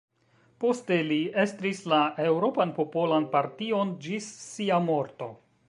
[0.61, 1.99] Poste li estris la
[2.31, 5.33] Eŭropan Popolan Partion ĝis sia morto.